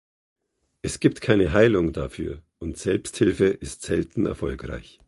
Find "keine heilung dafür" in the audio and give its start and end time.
1.21-2.41